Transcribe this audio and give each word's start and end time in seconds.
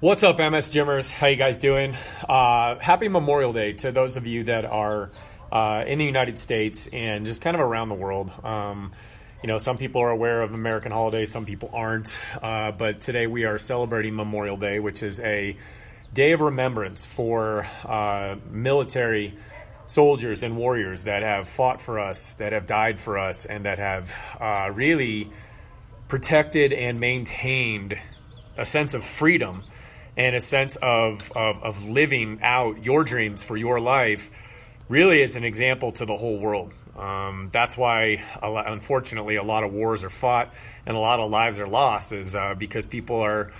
What's 0.00 0.22
up, 0.22 0.38
MS 0.38 0.70
Gymmers? 0.70 1.10
How 1.10 1.26
you 1.26 1.36
guys 1.36 1.58
doing? 1.58 1.94
Uh, 2.26 2.78
happy 2.78 3.08
Memorial 3.08 3.52
Day 3.52 3.74
to 3.74 3.92
those 3.92 4.16
of 4.16 4.26
you 4.26 4.44
that 4.44 4.64
are 4.64 5.10
uh, 5.52 5.84
in 5.86 5.98
the 5.98 6.06
United 6.06 6.38
States 6.38 6.88
and 6.90 7.26
just 7.26 7.42
kind 7.42 7.54
of 7.54 7.60
around 7.60 7.90
the 7.90 7.96
world. 7.96 8.32
Um, 8.42 8.92
you 9.42 9.46
know, 9.46 9.58
some 9.58 9.76
people 9.76 10.00
are 10.00 10.08
aware 10.08 10.40
of 10.40 10.54
American 10.54 10.90
holidays, 10.90 11.30
some 11.30 11.44
people 11.44 11.68
aren't. 11.74 12.18
Uh, 12.40 12.72
but 12.72 13.02
today 13.02 13.26
we 13.26 13.44
are 13.44 13.58
celebrating 13.58 14.16
Memorial 14.16 14.56
Day, 14.56 14.80
which 14.80 15.02
is 15.02 15.20
a 15.20 15.54
day 16.14 16.32
of 16.32 16.40
remembrance 16.40 17.04
for 17.04 17.68
uh, 17.84 18.36
military 18.50 19.36
soldiers 19.86 20.42
and 20.42 20.56
warriors 20.56 21.04
that 21.04 21.22
have 21.22 21.46
fought 21.46 21.78
for 21.78 21.98
us, 21.98 22.32
that 22.34 22.54
have 22.54 22.66
died 22.66 22.98
for 22.98 23.18
us, 23.18 23.44
and 23.44 23.66
that 23.66 23.76
have 23.76 24.16
uh, 24.40 24.72
really 24.72 25.28
protected 26.08 26.72
and 26.72 27.00
maintained 27.00 27.98
a 28.56 28.64
sense 28.64 28.94
of 28.94 29.04
freedom 29.04 29.62
and 30.20 30.36
a 30.36 30.40
sense 30.40 30.76
of, 30.76 31.32
of, 31.34 31.62
of 31.62 31.88
living 31.88 32.40
out 32.42 32.84
your 32.84 33.04
dreams 33.04 33.42
for 33.42 33.56
your 33.56 33.80
life 33.80 34.30
really 34.86 35.22
is 35.22 35.34
an 35.34 35.44
example 35.44 35.92
to 35.92 36.04
the 36.04 36.14
whole 36.14 36.38
world. 36.38 36.74
Um, 36.94 37.48
that's 37.52 37.78
why, 37.78 38.22
unfortunately, 38.42 39.36
a 39.36 39.42
lot 39.42 39.64
of 39.64 39.72
wars 39.72 40.04
are 40.04 40.10
fought 40.10 40.52
and 40.84 40.94
a 40.94 41.00
lot 41.00 41.20
of 41.20 41.30
lives 41.30 41.58
are 41.58 41.66
lost, 41.66 42.12
is 42.12 42.36
uh, 42.36 42.54
because 42.54 42.86
people 42.86 43.18
are 43.20 43.50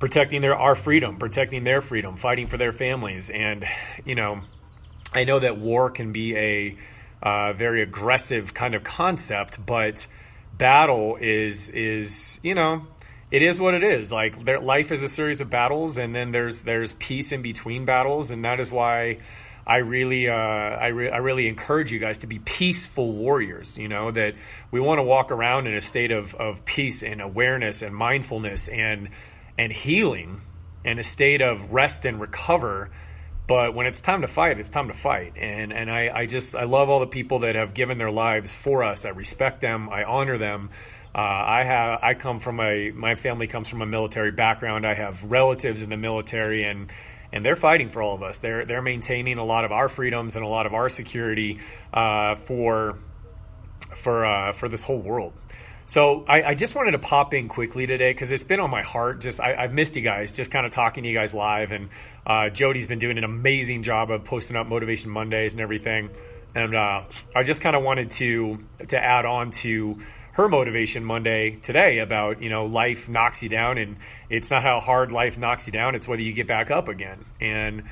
protecting 0.00 0.42
their 0.42 0.54
our 0.54 0.74
freedom, 0.74 1.16
protecting 1.16 1.64
their 1.64 1.80
freedom, 1.80 2.18
fighting 2.18 2.46
for 2.46 2.58
their 2.58 2.72
families. 2.72 3.30
And 3.30 3.64
you 4.04 4.14
know, 4.14 4.42
I 5.14 5.24
know 5.24 5.38
that 5.38 5.56
war 5.56 5.88
can 5.88 6.12
be 6.12 6.36
a 6.36 6.76
uh, 7.22 7.54
very 7.54 7.82
aggressive 7.82 8.52
kind 8.52 8.74
of 8.74 8.84
concept, 8.84 9.64
but 9.64 10.06
battle 10.58 11.16
is 11.18 11.70
is 11.70 12.38
you 12.42 12.54
know 12.54 12.86
it 13.32 13.40
is 13.40 13.58
what 13.58 13.72
it 13.72 13.82
is. 13.82 14.12
Like 14.12 14.44
their 14.44 14.60
life 14.60 14.92
is 14.92 15.02
a 15.02 15.08
series 15.08 15.40
of 15.40 15.48
battles, 15.48 15.96
and 15.96 16.14
then 16.14 16.30
there's 16.30 16.62
there's 16.62 16.92
peace 16.92 17.32
in 17.32 17.40
between 17.40 17.86
battles, 17.86 18.30
and 18.30 18.44
that 18.44 18.60
is 18.60 18.70
why 18.70 19.18
I 19.66 19.78
really 19.78 20.28
uh, 20.28 20.34
I, 20.34 20.88
re- 20.88 21.10
I 21.10 21.16
really 21.16 21.48
encourage 21.48 21.90
you 21.90 21.98
guys 21.98 22.18
to 22.18 22.26
be 22.26 22.40
peaceful 22.40 23.10
warriors. 23.10 23.78
You 23.78 23.88
know 23.88 24.10
that 24.10 24.34
we 24.70 24.80
want 24.80 24.98
to 24.98 25.02
walk 25.02 25.30
around 25.30 25.66
in 25.66 25.74
a 25.74 25.80
state 25.80 26.12
of 26.12 26.34
of 26.34 26.66
peace 26.66 27.02
and 27.02 27.22
awareness 27.22 27.80
and 27.80 27.96
mindfulness 27.96 28.68
and 28.68 29.08
and 29.56 29.72
healing, 29.72 30.42
and 30.84 30.98
a 30.98 31.02
state 31.02 31.40
of 31.40 31.72
rest 31.72 32.04
and 32.04 32.20
recover. 32.20 32.90
But 33.46 33.74
when 33.74 33.86
it's 33.86 34.02
time 34.02 34.20
to 34.20 34.28
fight, 34.28 34.58
it's 34.58 34.68
time 34.68 34.88
to 34.88 34.94
fight. 34.94 35.32
And 35.36 35.72
and 35.72 35.90
I, 35.90 36.10
I 36.14 36.26
just 36.26 36.54
I 36.54 36.64
love 36.64 36.90
all 36.90 37.00
the 37.00 37.06
people 37.06 37.40
that 37.40 37.54
have 37.54 37.72
given 37.72 37.96
their 37.96 38.10
lives 38.10 38.54
for 38.54 38.84
us. 38.84 39.06
I 39.06 39.08
respect 39.08 39.62
them. 39.62 39.88
I 39.88 40.04
honor 40.04 40.36
them. 40.36 40.68
Uh, 41.14 41.18
I 41.18 41.64
have 41.64 41.98
I 42.02 42.14
come 42.14 42.38
from 42.38 42.58
a 42.60 42.90
my 42.90 43.16
family 43.16 43.46
comes 43.46 43.68
from 43.68 43.82
a 43.82 43.86
military 43.86 44.32
background. 44.32 44.86
I 44.86 44.94
have 44.94 45.24
relatives 45.24 45.82
in 45.82 45.90
the 45.90 45.96
military 45.96 46.64
and 46.64 46.90
and 47.32 47.44
they're 47.44 47.56
fighting 47.56 47.88
for 47.88 48.02
all 48.02 48.14
of 48.14 48.22
us. 48.22 48.38
They're 48.38 48.64
they're 48.64 48.82
maintaining 48.82 49.38
a 49.38 49.44
lot 49.44 49.64
of 49.64 49.72
our 49.72 49.88
freedoms 49.88 50.36
and 50.36 50.44
a 50.44 50.48
lot 50.48 50.66
of 50.66 50.74
our 50.74 50.88
security 50.88 51.60
uh, 51.92 52.34
for 52.34 52.98
for 53.94 54.24
uh, 54.24 54.52
for 54.52 54.68
this 54.68 54.84
whole 54.84 55.00
world. 55.00 55.32
So 55.84 56.24
I, 56.28 56.42
I, 56.42 56.54
just 56.54 56.76
wanted 56.76 56.92
to 56.92 57.00
pop 57.00 57.34
in 57.34 57.48
quickly 57.48 57.86
today 57.86 58.12
because 58.12 58.30
it's 58.30 58.44
been 58.44 58.60
on 58.60 58.70
my 58.70 58.82
heart. 58.82 59.20
Just 59.20 59.40
I, 59.40 59.62
have 59.62 59.72
missed 59.72 59.96
you 59.96 60.02
guys, 60.02 60.30
just 60.30 60.50
kind 60.50 60.64
of 60.64 60.72
talking 60.72 61.02
to 61.02 61.08
you 61.10 61.14
guys 61.14 61.34
live, 61.34 61.72
and 61.72 61.88
uh, 62.24 62.50
Jody's 62.50 62.86
been 62.86 63.00
doing 63.00 63.18
an 63.18 63.24
amazing 63.24 63.82
job 63.82 64.10
of 64.10 64.24
posting 64.24 64.56
up 64.56 64.68
Motivation 64.68 65.10
Mondays 65.10 65.52
and 65.52 65.60
everything. 65.60 66.10
And 66.54 66.74
uh, 66.74 67.04
I 67.34 67.42
just 67.42 67.60
kind 67.60 67.74
of 67.74 67.82
wanted 67.82 68.10
to 68.12 68.64
to 68.88 68.98
add 68.98 69.26
on 69.26 69.50
to 69.50 69.98
her 70.32 70.48
motivation 70.48 71.04
Monday 71.04 71.58
today 71.62 71.98
about, 71.98 72.42
you 72.42 72.48
know, 72.48 72.64
life 72.64 73.08
knocks 73.08 73.42
you 73.42 73.48
down 73.48 73.78
and 73.78 73.96
it's 74.30 74.50
not 74.50 74.62
how 74.62 74.80
hard 74.80 75.12
life 75.12 75.38
knocks 75.38 75.66
you 75.66 75.72
down, 75.72 75.94
it's 75.94 76.08
whether 76.08 76.22
you 76.22 76.32
get 76.32 76.46
back 76.46 76.70
up 76.70 76.88
again. 76.88 77.24
And 77.40 77.84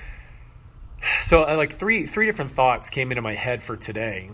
so 1.20 1.44
uh, 1.44 1.56
like 1.56 1.72
three 1.72 2.06
three 2.06 2.26
different 2.26 2.50
thoughts 2.50 2.90
came 2.90 3.12
into 3.12 3.22
my 3.22 3.34
head 3.34 3.62
for 3.62 3.76
today. 3.76 4.30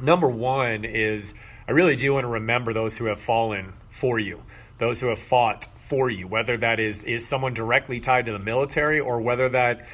Number 0.00 0.28
1 0.28 0.84
is 0.84 1.34
I 1.66 1.72
really 1.72 1.96
do 1.96 2.12
want 2.12 2.24
to 2.24 2.28
remember 2.28 2.72
those 2.72 2.98
who 2.98 3.06
have 3.06 3.20
fallen 3.20 3.74
for 3.88 4.18
you, 4.18 4.42
those 4.78 5.00
who 5.00 5.06
have 5.08 5.18
fought 5.18 5.64
for 5.78 6.10
you, 6.10 6.26
whether 6.26 6.58
that 6.58 6.78
is 6.78 7.04
is 7.04 7.26
someone 7.26 7.54
directly 7.54 8.00
tied 8.00 8.26
to 8.26 8.32
the 8.32 8.38
military 8.38 9.00
or 9.00 9.20
whether 9.20 9.48
that 9.48 9.86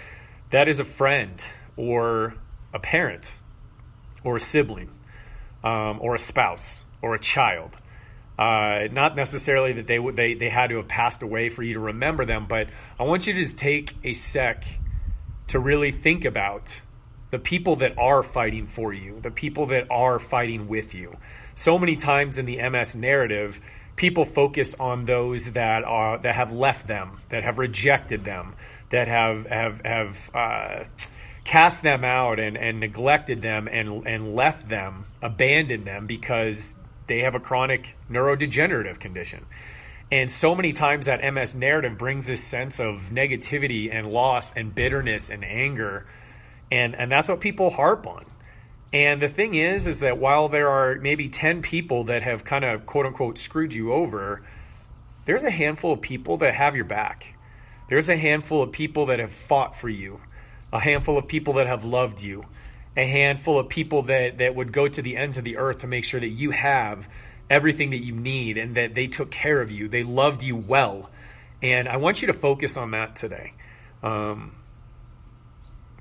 that 0.51 0.67
is 0.67 0.81
a 0.81 0.85
friend 0.85 1.45
or 1.77 2.35
a 2.75 2.81
parent 2.81 3.39
or 4.25 4.37
a 4.37 4.41
sibling 4.41 4.91
um, 5.63 5.99
or 6.01 6.17
a 6.17 6.19
spouse 6.19 6.85
or 7.03 7.15
a 7.15 7.21
child. 7.21 7.77
Uh, 8.39 8.89
not 8.91 9.17
necessarily 9.17 9.75
that 9.75 9.87
they 9.87 9.99
they 9.99 10.33
they 10.35 10.49
had 10.49 10.71
to 10.71 10.77
have 10.77 10.89
passed 10.89 11.23
away 11.23 11.51
for 11.51 11.63
you 11.63 11.75
to 11.75 11.81
remember 11.81 12.25
them, 12.25 12.47
but 12.49 12.69
I 12.99 13.03
want 13.03 13.27
you 13.27 13.35
to 13.35 13.39
just 13.39 13.59
take 13.59 13.95
a 14.03 14.15
sec 14.15 14.65
to 15.49 15.59
really 15.59 15.91
think 15.91 16.25
about 16.25 16.81
the 17.31 17.39
people 17.39 17.77
that 17.77 17.97
are 17.99 18.23
fighting 18.23 18.67
for 18.67 18.93
you, 18.93 19.21
the 19.21 19.31
people 19.31 19.67
that 19.67 19.87
are 19.91 20.19
fighting 20.19 20.69
with 20.69 20.95
you. 20.95 21.17
So 21.55 21.79
many 21.79 21.97
times 21.97 22.39
in 22.39 22.47
the 22.47 22.69
MS 22.69 22.95
narrative, 22.97 23.61
people 23.97 24.25
focus 24.25 24.75
on 24.81 25.05
those 25.05 25.53
that 25.53 25.85
are 25.85 26.19
that 26.19 26.35
have 26.35 26.53
left 26.53 26.87
them, 26.87 27.21
that 27.29 27.45
have 27.45 27.59
rejected 27.59 28.25
them, 28.25 28.55
that 28.89 29.09
have 29.09 29.47
have 29.47 29.83
have 29.85 30.31
uh, 30.35 30.85
cast 31.45 31.83
them 31.83 32.05
out 32.05 32.41
and, 32.41 32.57
and 32.57 32.81
neglected 32.81 33.43
them 33.43 33.69
and 33.69 34.07
and 34.07 34.35
left 34.35 34.69
them, 34.69 35.05
abandoned 35.21 35.85
them 35.85 36.07
because 36.07 36.77
they 37.11 37.23
have 37.23 37.35
a 37.35 37.41
chronic 37.41 37.97
neurodegenerative 38.09 39.01
condition. 39.01 39.45
And 40.13 40.31
so 40.31 40.55
many 40.55 40.73
times 40.73 41.07
that 41.07 41.25
MS 41.35 41.57
narrative 41.57 41.99
brings 41.99 42.29
this 42.29 42.43
sense 42.43 42.79
of 42.79 43.11
negativity 43.11 43.93
and 43.93 44.07
loss 44.07 44.53
and 44.53 44.73
bitterness 44.73 45.29
and 45.29 45.45
anger. 45.45 46.07
And, 46.71 46.95
and 46.95 47.11
that's 47.11 47.29
what 47.29 47.41
people 47.41 47.71
harp 47.71 48.07
on. 48.07 48.27
And 48.93 49.21
the 49.21 49.27
thing 49.27 49.55
is, 49.55 49.89
is 49.89 50.01
that 50.01 50.19
while 50.19 50.49
there 50.49 50.69
are 50.69 50.95
maybe 51.01 51.29
10 51.29 51.63
people 51.63 52.05
that 52.05 52.23
have 52.23 52.45
kind 52.45 52.65
of 52.65 52.87
quote 52.87 53.07
unquote 53.07 53.39
screwed 53.39 53.75
you 53.75 53.93
over, 53.93 54.43
there's 55.25 55.43
a 55.43 55.51
handful 55.51 55.93
of 55.93 56.01
people 56.01 56.37
that 56.37 56.55
have 56.55 56.77
your 56.77 56.85
back. 56.85 57.35
There's 57.89 58.09
a 58.09 58.17
handful 58.17 58.63
of 58.63 58.71
people 58.71 59.07
that 59.07 59.19
have 59.19 59.33
fought 59.33 59.75
for 59.75 59.89
you, 59.89 60.21
a 60.73 60.79
handful 60.79 61.19
of 61.19 61.27
people 61.27 61.55
that 61.55 61.67
have 61.67 61.85
loved 61.85 62.23
you, 62.23 62.47
a 62.97 63.07
handful 63.07 63.59
of 63.59 63.69
people 63.69 64.03
that 64.03 64.39
that 64.39 64.55
would 64.55 64.73
go 64.73 64.89
to 64.89 65.03
the 65.03 65.17
ends 65.17 65.39
of 65.39 65.45
the 65.45 65.57
earth 65.57 65.79
to 65.79 65.87
make 65.87 66.05
sure 66.05 66.21
that 66.21 66.29
you 66.29 66.51
have 66.51 67.09
everything 67.51 67.91
that 67.91 67.99
you 67.99 68.15
need 68.15 68.57
and 68.57 68.77
that 68.77 68.95
they 68.95 69.09
took 69.09 69.31
care 69.31 69.61
of 69.61 69.71
you. 69.71 69.89
They 69.89 70.05
loved 70.05 70.43
you 70.43 70.57
well. 70.57 71.11
And 71.63 71.89
I 71.89 71.97
want 71.97 72.23
you 72.23 72.27
to 72.29 72.33
focus 72.33 72.77
on 72.77 72.93
that 72.93 73.17
today. 73.17 73.53
Um, 74.03 74.53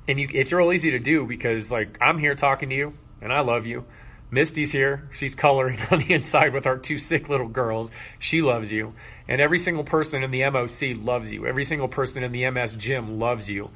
and 0.07 0.19
you, 0.19 0.27
it's 0.31 0.53
real 0.53 0.71
easy 0.71 0.91
to 0.91 0.99
do 0.99 1.25
because, 1.25 1.71
like, 1.71 1.97
I'm 1.99 2.17
here 2.17 2.35
talking 2.35 2.69
to 2.69 2.75
you 2.75 2.93
and 3.21 3.33
I 3.33 3.41
love 3.41 3.65
you. 3.65 3.85
Misty's 4.31 4.71
here. 4.71 5.09
She's 5.11 5.33
coloring 5.33 5.79
on 5.91 5.99
the 5.99 6.13
inside 6.13 6.53
with 6.53 6.67
our 6.67 6.77
two 6.77 6.99
sick 6.99 7.29
little 7.29 7.47
girls. 7.47 7.91
She 8.19 8.41
loves 8.41 8.71
you. 8.71 8.93
And 9.27 9.41
every 9.41 9.57
single 9.57 9.83
person 9.83 10.23
in 10.23 10.31
the 10.31 10.41
MOC 10.41 11.03
loves 11.03 11.33
you. 11.33 11.47
Every 11.47 11.63
single 11.63 11.87
person 11.87 12.23
in 12.23 12.31
the 12.31 12.49
MS 12.49 12.73
gym 12.73 13.19
loves 13.19 13.49
you 13.49 13.71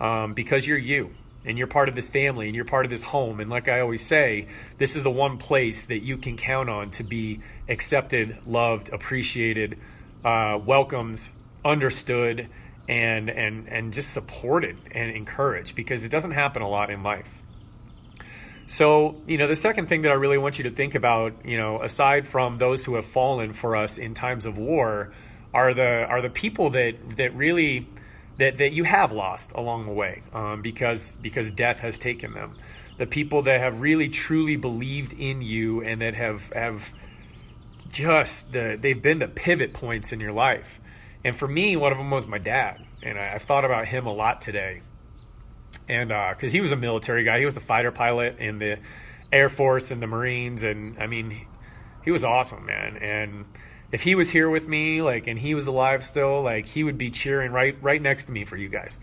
um, 0.00 0.32
because 0.32 0.66
you're 0.66 0.78
you 0.78 1.14
and 1.48 1.56
you're 1.56 1.66
part 1.66 1.88
of 1.88 1.94
this 1.94 2.08
family 2.08 2.46
and 2.46 2.54
you're 2.54 2.64
part 2.64 2.84
of 2.84 2.90
this 2.90 3.02
home. 3.02 3.40
And 3.40 3.48
like 3.50 3.68
I 3.68 3.80
always 3.80 4.04
say, 4.04 4.46
this 4.76 4.94
is 4.94 5.02
the 5.02 5.10
one 5.10 5.38
place 5.38 5.86
that 5.86 6.00
you 6.00 6.18
can 6.18 6.36
count 6.36 6.68
on 6.68 6.90
to 6.92 7.02
be 7.02 7.40
accepted, 7.68 8.46
loved, 8.46 8.90
appreciated, 8.90 9.78
uh, 10.24 10.60
welcomed, 10.64 11.28
understood, 11.64 12.48
and 12.88 13.28
and 13.30 13.68
and 13.68 13.92
just 13.92 14.12
supported 14.12 14.76
and 14.92 15.10
encouraged 15.10 15.74
because 15.74 16.04
it 16.04 16.10
doesn't 16.10 16.32
happen 16.32 16.62
a 16.62 16.68
lot 16.68 16.90
in 16.90 17.02
life. 17.02 17.42
So, 18.66 19.16
you 19.26 19.38
know, 19.38 19.46
the 19.46 19.56
second 19.56 19.88
thing 19.88 20.02
that 20.02 20.10
I 20.10 20.14
really 20.14 20.36
want 20.36 20.58
you 20.58 20.64
to 20.64 20.70
think 20.70 20.94
about, 20.94 21.46
you 21.46 21.56
know, 21.56 21.82
aside 21.82 22.28
from 22.28 22.58
those 22.58 22.84
who 22.84 22.96
have 22.96 23.06
fallen 23.06 23.54
for 23.54 23.74
us 23.74 23.96
in 23.96 24.12
times 24.12 24.44
of 24.44 24.58
war, 24.58 25.10
are 25.54 25.72
the 25.72 26.04
are 26.04 26.20
the 26.20 26.28
people 26.28 26.70
that 26.70 27.16
that 27.16 27.34
really 27.34 27.88
that, 28.38 28.58
that 28.58 28.72
you 28.72 28.84
have 28.84 29.12
lost 29.12 29.52
along 29.54 29.86
the 29.86 29.92
way 29.92 30.22
um, 30.32 30.62
because 30.62 31.16
because 31.16 31.50
death 31.50 31.80
has 31.80 31.98
taken 31.98 32.32
them. 32.32 32.56
The 32.96 33.06
people 33.06 33.42
that 33.42 33.60
have 33.60 33.80
really 33.80 34.08
truly 34.08 34.56
believed 34.56 35.12
in 35.12 35.42
you 35.42 35.82
and 35.82 36.00
that 36.00 36.14
have 36.14 36.52
have 36.52 36.92
just 37.88 38.52
the 38.52 38.78
they've 38.80 39.00
been 39.00 39.18
the 39.18 39.28
pivot 39.28 39.72
points 39.72 40.12
in 40.12 40.20
your 40.20 40.32
life. 40.32 40.80
And 41.24 41.36
for 41.36 41.48
me, 41.48 41.76
one 41.76 41.92
of 41.92 41.98
them 41.98 42.10
was 42.10 42.26
my 42.26 42.38
dad, 42.38 42.84
and 43.02 43.18
I, 43.18 43.34
I 43.34 43.38
thought 43.38 43.64
about 43.64 43.88
him 43.88 44.06
a 44.06 44.12
lot 44.12 44.40
today. 44.40 44.82
And 45.88 46.08
because 46.08 46.52
uh, 46.52 46.54
he 46.54 46.60
was 46.60 46.72
a 46.72 46.76
military 46.76 47.24
guy, 47.24 47.40
he 47.40 47.44
was 47.44 47.54
the 47.54 47.60
fighter 47.60 47.90
pilot 47.90 48.38
in 48.38 48.58
the 48.58 48.78
Air 49.32 49.48
Force 49.48 49.90
and 49.90 50.02
the 50.02 50.06
Marines, 50.06 50.62
and 50.62 50.96
I 50.98 51.06
mean, 51.06 51.46
he 52.04 52.10
was 52.10 52.24
awesome, 52.24 52.66
man. 52.66 52.96
And 52.96 53.46
if 53.90 54.02
he 54.02 54.14
was 54.14 54.30
here 54.30 54.50
with 54.50 54.68
me, 54.68 55.00
like, 55.02 55.26
and 55.26 55.38
he 55.38 55.54
was 55.54 55.66
alive 55.66 56.02
still, 56.02 56.42
like, 56.42 56.66
he 56.66 56.84
would 56.84 56.98
be 56.98 57.10
cheering 57.10 57.52
right, 57.52 57.76
right 57.82 58.00
next 58.00 58.26
to 58.26 58.32
me 58.32 58.44
for 58.44 58.56
you 58.56 58.68
guys. 58.68 58.98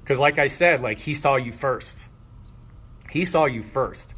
Because, 0.00 0.18
like 0.18 0.38
I 0.38 0.46
said, 0.46 0.80
like, 0.80 0.98
he 0.98 1.14
saw 1.14 1.36
you 1.36 1.52
first. 1.52 2.06
He 3.10 3.24
saw 3.24 3.44
you 3.44 3.62
first. 3.62 4.14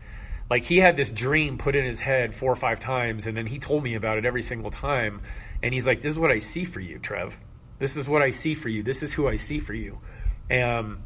Like, 0.48 0.64
he 0.64 0.78
had 0.78 0.96
this 0.96 1.10
dream 1.10 1.58
put 1.58 1.74
in 1.74 1.84
his 1.84 2.00
head 2.00 2.34
four 2.34 2.52
or 2.52 2.56
five 2.56 2.78
times, 2.78 3.26
and 3.26 3.36
then 3.36 3.46
he 3.46 3.58
told 3.58 3.82
me 3.82 3.94
about 3.94 4.18
it 4.18 4.24
every 4.24 4.42
single 4.42 4.70
time. 4.70 5.22
And 5.62 5.74
he's 5.74 5.86
like, 5.86 6.00
This 6.00 6.12
is 6.12 6.18
what 6.18 6.30
I 6.30 6.38
see 6.38 6.64
for 6.64 6.80
you, 6.80 6.98
Trev. 6.98 7.38
This 7.78 7.96
is 7.96 8.08
what 8.08 8.22
I 8.22 8.30
see 8.30 8.54
for 8.54 8.68
you. 8.68 8.82
This 8.82 9.02
is 9.02 9.12
who 9.12 9.26
I 9.26 9.36
see 9.36 9.58
for 9.58 9.74
you. 9.74 9.98
And, 10.48 10.98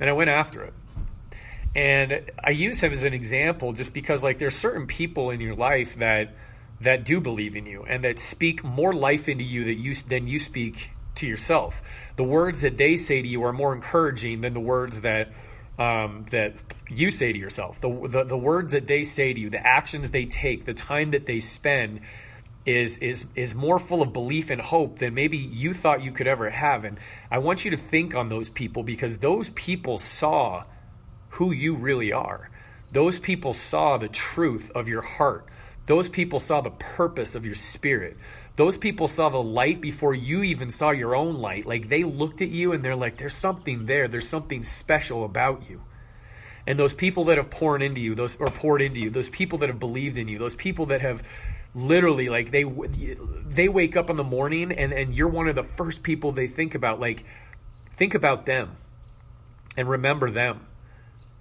and 0.00 0.10
I 0.10 0.12
went 0.12 0.30
after 0.30 0.64
it. 0.64 0.74
And 1.74 2.30
I 2.42 2.50
use 2.50 2.82
him 2.82 2.92
as 2.92 3.04
an 3.04 3.14
example 3.14 3.72
just 3.72 3.94
because 3.94 4.24
like 4.24 4.38
there's 4.38 4.56
certain 4.56 4.86
people 4.86 5.30
in 5.30 5.40
your 5.40 5.54
life 5.54 5.96
that 5.96 6.34
that 6.80 7.04
do 7.04 7.20
believe 7.20 7.56
in 7.56 7.66
you 7.66 7.84
and 7.88 8.04
that 8.04 8.18
speak 8.18 8.62
more 8.62 8.92
life 8.92 9.28
into 9.28 9.44
you 9.44 9.64
that 9.64 9.74
you 9.74 9.94
than 9.94 10.28
you 10.28 10.38
speak 10.38 10.90
to 11.16 11.26
yourself. 11.26 11.82
The 12.16 12.24
words 12.24 12.62
that 12.62 12.76
they 12.76 12.96
say 12.96 13.22
to 13.22 13.28
you 13.28 13.42
are 13.44 13.52
more 13.52 13.74
encouraging 13.74 14.40
than 14.40 14.54
the 14.54 14.60
words 14.60 15.02
that 15.02 15.32
um, 15.78 16.24
that 16.30 16.54
you 16.88 17.10
say 17.10 17.32
to 17.32 17.38
yourself. 17.38 17.80
The, 17.80 17.88
the 18.08 18.24
the 18.24 18.38
words 18.38 18.72
that 18.72 18.86
they 18.86 19.04
say 19.04 19.32
to 19.32 19.40
you, 19.40 19.50
the 19.50 19.64
actions 19.64 20.10
they 20.10 20.24
take, 20.24 20.64
the 20.64 20.74
time 20.74 21.12
that 21.12 21.26
they 21.26 21.40
spend 21.40 22.00
is 22.66 22.98
is 22.98 23.26
is 23.34 23.54
more 23.54 23.78
full 23.78 24.02
of 24.02 24.12
belief 24.12 24.50
and 24.50 24.60
hope 24.60 24.98
than 24.98 25.14
maybe 25.14 25.38
you 25.38 25.72
thought 25.72 26.02
you 26.02 26.12
could 26.12 26.26
ever 26.26 26.50
have. 26.50 26.84
And 26.84 26.98
I 27.30 27.38
want 27.38 27.64
you 27.64 27.70
to 27.70 27.76
think 27.76 28.14
on 28.14 28.28
those 28.28 28.50
people 28.50 28.82
because 28.82 29.18
those 29.18 29.50
people 29.50 29.98
saw 29.98 30.64
who 31.30 31.52
you 31.52 31.74
really 31.74 32.12
are. 32.12 32.50
Those 32.90 33.18
people 33.18 33.54
saw 33.54 33.96
the 33.98 34.08
truth 34.08 34.70
of 34.74 34.88
your 34.88 35.02
heart. 35.02 35.46
Those 35.88 36.10
people 36.10 36.38
saw 36.38 36.60
the 36.60 36.70
purpose 36.70 37.34
of 37.34 37.46
your 37.46 37.54
spirit. 37.54 38.18
Those 38.56 38.76
people 38.76 39.08
saw 39.08 39.30
the 39.30 39.42
light 39.42 39.80
before 39.80 40.14
you 40.14 40.42
even 40.42 40.68
saw 40.68 40.90
your 40.90 41.16
own 41.16 41.40
light. 41.40 41.64
Like 41.64 41.88
they 41.88 42.04
looked 42.04 42.42
at 42.42 42.50
you 42.50 42.72
and 42.72 42.84
they're 42.84 42.94
like, 42.94 43.16
there's 43.16 43.34
something 43.34 43.86
there. 43.86 44.06
There's 44.06 44.28
something 44.28 44.62
special 44.62 45.24
about 45.24 45.68
you. 45.70 45.80
And 46.66 46.78
those 46.78 46.92
people 46.92 47.24
that 47.24 47.38
have 47.38 47.48
poured 47.48 47.80
into 47.80 48.02
you, 48.02 48.14
those 48.14 48.36
or 48.36 48.48
poured 48.48 48.82
into 48.82 49.00
you, 49.00 49.08
those 49.08 49.30
people 49.30 49.56
that 49.58 49.70
have 49.70 49.80
believed 49.80 50.18
in 50.18 50.28
you, 50.28 50.38
those 50.38 50.54
people 50.54 50.84
that 50.86 51.00
have 51.00 51.26
literally 51.74 52.28
like 52.28 52.50
they 52.50 52.64
they 53.46 53.68
wake 53.68 53.96
up 53.96 54.10
in 54.10 54.16
the 54.16 54.24
morning 54.24 54.70
and 54.72 54.92
and 54.92 55.14
you're 55.14 55.28
one 55.28 55.48
of 55.48 55.54
the 55.54 55.62
first 55.62 56.02
people 56.02 56.32
they 56.32 56.48
think 56.48 56.74
about. 56.74 57.00
Like 57.00 57.24
think 57.92 58.14
about 58.14 58.44
them 58.44 58.76
and 59.74 59.88
remember 59.88 60.30
them 60.30 60.66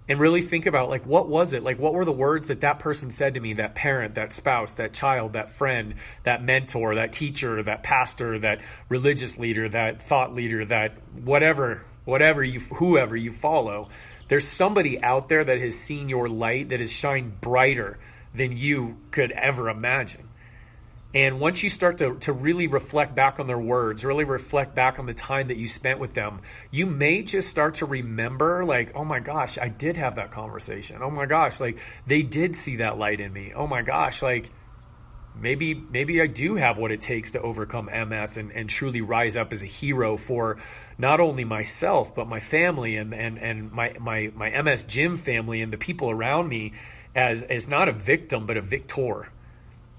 and 0.08 0.20
really 0.20 0.42
think 0.42 0.66
about 0.66 0.90
like 0.90 1.06
what 1.06 1.28
was 1.28 1.54
it? 1.54 1.64
Like 1.64 1.80
what 1.80 1.94
were 1.94 2.06
the 2.06 2.12
words 2.12 2.48
that 2.48 2.62
that 2.62 2.80
person 2.80 3.12
said 3.12 3.34
to 3.34 3.40
me 3.40 3.54
that 3.54 3.76
parent 3.76 4.16
that 4.16 4.34
spouse 4.34 4.76
that 4.76 4.94
child 4.94 5.34
that 5.34 5.50
friend 5.50 5.96
that 6.24 6.44
mentor 6.44 6.96
that 6.96 7.14
teacher 7.14 7.62
that 7.64 7.84
pastor 7.84 8.40
that 8.40 8.62
religious 8.90 9.38
leader 9.38 9.68
that 9.70 10.02
thought 10.02 10.34
leader 10.34 10.66
that 10.66 10.94
whatever 11.24 11.86
whatever 12.06 12.44
you 12.44 12.60
whoever 12.60 13.16
you 13.16 13.32
follow 13.32 13.90
there's 14.30 14.48
somebody 14.48 15.02
out 15.02 15.30
there 15.30 15.44
that 15.44 15.60
has 15.60 15.78
seen 15.78 16.10
your 16.10 16.28
light 16.28 16.70
that 16.70 16.80
has 16.80 16.92
shined 16.92 17.40
brighter 17.42 17.98
than 18.34 18.56
you 18.56 18.98
could 19.12 19.32
ever 19.32 19.70
imagine 19.70 20.27
and 21.14 21.40
once 21.40 21.64
you 21.64 21.70
start 21.70 22.00
to, 22.00 22.16
to 22.16 22.34
really 22.34 22.68
reflect 22.68 23.16
back 23.16 23.40
on 23.40 23.48
their 23.48 23.60
words, 23.60 24.04
really 24.04 24.26
reflect 24.26 24.76
back 24.76 25.00
on 25.00 25.06
the 25.06 25.14
time 25.14 25.48
that 25.48 25.58
you 25.58 25.68
spent 25.68 26.00
with 26.00 26.14
them, 26.14 26.42
you 26.70 26.86
may 26.86 27.24
just 27.24 27.50
start 27.50 27.76
to 27.76 27.86
remember, 27.86 28.66
like, 28.66 28.94
oh 28.94 29.06
my 29.06 29.20
gosh, 29.20 29.58
I 29.58 29.70
did 29.70 29.96
have 29.96 30.16
that 30.16 30.32
conversation. 30.32 31.02
Oh 31.02 31.10
my 31.10 31.26
gosh, 31.26 31.62
like 31.62 31.80
they 32.06 32.24
did 32.24 32.56
see 32.56 32.78
that 32.78 32.98
light 32.98 33.22
in 33.22 33.32
me. 33.32 33.54
Oh 33.56 33.68
my 33.68 33.84
gosh, 33.84 34.22
like 34.22 34.50
maybe 35.34 35.74
maybe 35.74 36.22
I 36.22 36.28
do 36.28 36.56
have 36.56 36.78
what 36.78 36.92
it 36.92 37.00
takes 37.00 37.32
to 37.32 37.42
overcome 37.42 37.86
MS 37.86 38.38
and, 38.38 38.52
and 38.52 38.70
truly 38.70 39.02
rise 39.02 39.38
up 39.38 39.54
as 39.54 39.64
a 39.64 39.68
hero 39.68 40.18
for 40.18 40.58
not 40.98 41.22
only 41.22 41.46
myself, 41.46 42.14
but 42.14 42.28
my 42.28 42.42
family 42.42 42.98
and, 42.98 43.14
and, 43.14 43.38
and 43.38 43.72
my, 43.72 43.96
my, 44.00 44.32
my 44.36 44.62
MS 44.62 44.84
gym 44.84 45.18
family 45.18 45.62
and 45.62 45.72
the 45.72 45.78
people 45.78 46.10
around 46.10 46.50
me 46.50 46.74
as, 47.16 47.44
as 47.44 47.68
not 47.70 47.88
a 47.88 47.94
victim, 47.94 48.46
but 48.46 48.58
a 48.58 48.62
victor 48.62 49.30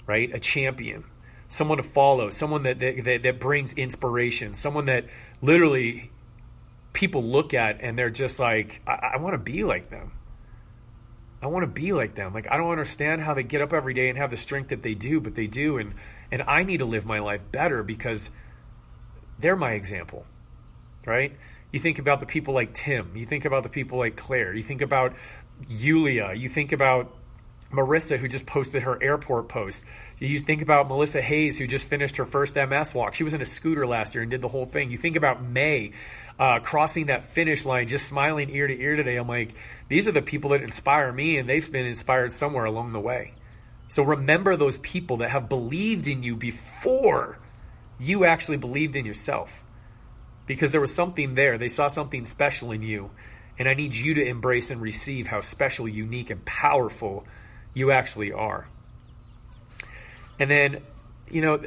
right? 0.08 0.34
A 0.34 0.40
champion, 0.40 1.04
someone 1.46 1.76
to 1.76 1.84
follow, 1.84 2.30
someone 2.30 2.64
that, 2.64 2.80
that, 2.80 3.20
that 3.22 3.38
brings 3.38 3.74
inspiration, 3.74 4.54
someone 4.54 4.86
that 4.86 5.04
literally 5.40 6.10
people 6.94 7.22
look 7.22 7.54
at 7.54 7.80
and 7.82 7.96
they're 7.96 8.10
just 8.10 8.40
like, 8.40 8.80
I, 8.86 9.12
I 9.14 9.16
want 9.18 9.34
to 9.34 9.38
be 9.38 9.62
like 9.62 9.90
them. 9.90 10.12
I 11.40 11.46
want 11.46 11.62
to 11.62 11.68
be 11.68 11.92
like 11.92 12.16
them. 12.16 12.34
Like 12.34 12.50
I 12.50 12.56
don't 12.56 12.70
understand 12.70 13.20
how 13.20 13.34
they 13.34 13.44
get 13.44 13.60
up 13.60 13.72
every 13.72 13.94
day 13.94 14.08
and 14.08 14.18
have 14.18 14.30
the 14.30 14.36
strength 14.36 14.70
that 14.70 14.82
they 14.82 14.94
do, 14.94 15.20
but 15.20 15.36
they 15.36 15.46
do 15.46 15.78
and 15.78 15.94
and 16.32 16.42
I 16.42 16.64
need 16.64 16.78
to 16.78 16.84
live 16.84 17.06
my 17.06 17.20
life 17.20 17.42
better 17.52 17.82
because 17.82 18.30
they're 19.38 19.56
my 19.56 19.72
example. 19.72 20.26
Right? 21.06 21.36
You 21.70 21.78
think 21.78 21.98
about 21.98 22.20
the 22.20 22.26
people 22.26 22.54
like 22.54 22.72
Tim, 22.74 23.12
you 23.14 23.26
think 23.26 23.44
about 23.44 23.62
the 23.62 23.68
people 23.68 23.98
like 23.98 24.16
Claire, 24.16 24.54
you 24.54 24.62
think 24.62 24.80
about 24.80 25.12
Yulia, 25.68 26.32
you 26.34 26.48
think 26.48 26.72
about 26.72 27.14
Marissa, 27.72 28.16
who 28.16 28.28
just 28.28 28.46
posted 28.46 28.82
her 28.82 29.02
airport 29.02 29.48
post. 29.48 29.84
You 30.18 30.38
think 30.38 30.62
about 30.62 30.88
Melissa 30.88 31.20
Hayes, 31.20 31.58
who 31.58 31.66
just 31.66 31.86
finished 31.86 32.16
her 32.16 32.24
first 32.24 32.56
MS 32.56 32.94
walk. 32.94 33.14
She 33.14 33.24
was 33.24 33.34
in 33.34 33.42
a 33.42 33.46
scooter 33.46 33.86
last 33.86 34.14
year 34.14 34.22
and 34.22 34.30
did 34.30 34.40
the 34.40 34.48
whole 34.48 34.64
thing. 34.64 34.90
You 34.90 34.96
think 34.96 35.16
about 35.16 35.42
May 35.42 35.92
uh, 36.38 36.60
crossing 36.60 37.06
that 37.06 37.24
finish 37.24 37.64
line, 37.64 37.86
just 37.86 38.08
smiling 38.08 38.48
ear 38.50 38.66
to 38.66 38.80
ear 38.80 38.96
today. 38.96 39.16
I'm 39.16 39.28
like, 39.28 39.54
these 39.88 40.08
are 40.08 40.12
the 40.12 40.22
people 40.22 40.50
that 40.50 40.62
inspire 40.62 41.12
me, 41.12 41.36
and 41.36 41.48
they've 41.48 41.70
been 41.70 41.86
inspired 41.86 42.32
somewhere 42.32 42.64
along 42.64 42.92
the 42.92 43.00
way. 43.00 43.34
So 43.88 44.02
remember 44.02 44.56
those 44.56 44.78
people 44.78 45.18
that 45.18 45.30
have 45.30 45.48
believed 45.48 46.08
in 46.08 46.22
you 46.22 46.36
before 46.36 47.38
you 47.98 48.24
actually 48.24 48.58
believed 48.58 48.96
in 48.96 49.04
yourself. 49.04 49.64
Because 50.46 50.72
there 50.72 50.80
was 50.80 50.94
something 50.94 51.34
there. 51.34 51.58
They 51.58 51.68
saw 51.68 51.88
something 51.88 52.24
special 52.24 52.72
in 52.72 52.82
you. 52.82 53.10
And 53.58 53.68
I 53.68 53.74
need 53.74 53.94
you 53.94 54.14
to 54.14 54.24
embrace 54.24 54.70
and 54.70 54.80
receive 54.80 55.26
how 55.26 55.40
special, 55.40 55.88
unique, 55.88 56.30
and 56.30 56.44
powerful 56.44 57.26
you 57.78 57.92
actually 57.92 58.32
are. 58.32 58.66
And 60.40 60.50
then, 60.50 60.82
you 61.30 61.40
know, 61.40 61.62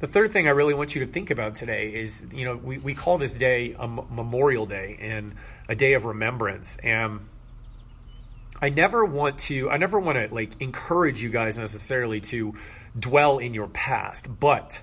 the 0.00 0.06
third 0.06 0.30
thing 0.30 0.46
I 0.46 0.50
really 0.50 0.74
want 0.74 0.94
you 0.94 1.04
to 1.04 1.10
think 1.10 1.30
about 1.30 1.54
today 1.54 1.94
is, 1.94 2.26
you 2.32 2.44
know, 2.44 2.56
we, 2.56 2.78
we 2.78 2.94
call 2.94 3.18
this 3.18 3.34
day 3.34 3.74
a 3.78 3.82
M- 3.82 4.06
Memorial 4.10 4.64
Day 4.64 4.96
and 5.00 5.34
a 5.68 5.74
day 5.74 5.92
of 5.92 6.06
remembrance. 6.06 6.76
And 6.78 7.20
I 8.60 8.70
never 8.70 9.04
want 9.04 9.38
to, 9.40 9.70
I 9.70 9.76
never 9.76 9.98
want 10.00 10.16
to 10.16 10.34
like 10.34 10.60
encourage 10.60 11.22
you 11.22 11.28
guys 11.28 11.58
necessarily 11.58 12.20
to 12.22 12.54
dwell 12.98 13.38
in 13.38 13.54
your 13.54 13.68
past, 13.68 14.40
but 14.40 14.82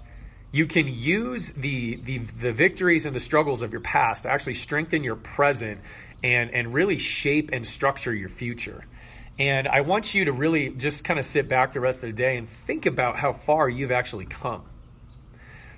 you 0.52 0.68
can 0.68 0.88
use 0.88 1.52
the, 1.52 1.96
the, 1.96 2.20
the 2.20 2.54
victories 2.54 3.06
and 3.06 3.16
the 3.16 3.20
struggles 3.20 3.62
of 3.62 3.72
your 3.74 3.82
past 3.82 4.24
to 4.24 4.30
actually 4.30 4.54
strengthen 4.54 5.04
your 5.04 5.16
present 5.16 5.82
and, 6.24 6.52
and 6.52 6.74
really 6.74 6.98
shape 6.98 7.50
and 7.52 7.68
structure 7.68 8.14
your 8.14 8.30
future. 8.30 8.86
And 9.38 9.68
I 9.68 9.82
want 9.82 10.14
you 10.14 10.26
to 10.26 10.32
really 10.32 10.70
just 10.70 11.04
kind 11.04 11.20
of 11.20 11.26
sit 11.26 11.50
back 11.50 11.74
the 11.74 11.82
rest 11.82 12.04
of 12.04 12.10
the 12.10 12.14
day 12.16 12.38
and 12.38 12.48
think 12.48 12.86
about 12.86 13.18
how 13.18 13.34
far 13.34 13.68
you've 13.68 13.92
actually 13.92 14.26
come. 14.26 14.64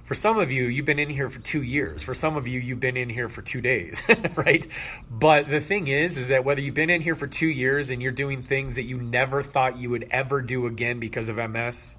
For 0.03 0.13
some 0.13 0.37
of 0.37 0.51
you, 0.51 0.65
you've 0.65 0.85
been 0.85 0.99
in 0.99 1.09
here 1.09 1.27
for 1.27 1.39
two 1.39 1.61
years. 1.61 2.01
For 2.01 2.13
some 2.13 2.37
of 2.37 2.47
you, 2.47 2.61
you've 2.61 2.79
been 2.79 2.95
in 2.95 3.09
here 3.09 3.27
for 3.27 3.41
two 3.41 3.59
days, 3.59 4.03
right? 4.35 4.65
But 5.11 5.49
the 5.49 5.59
thing 5.59 5.87
is, 5.87 6.17
is 6.17 6.29
that 6.29 6.45
whether 6.45 6.61
you've 6.61 6.75
been 6.75 6.89
in 6.89 7.01
here 7.01 7.15
for 7.15 7.27
two 7.27 7.47
years 7.47 7.89
and 7.89 8.01
you're 8.01 8.13
doing 8.13 8.41
things 8.41 8.75
that 8.75 8.83
you 8.83 8.97
never 8.97 9.43
thought 9.43 9.77
you 9.77 9.89
would 9.89 10.07
ever 10.09 10.41
do 10.41 10.65
again 10.65 11.01
because 11.01 11.27
of 11.27 11.35
MS, 11.35 11.95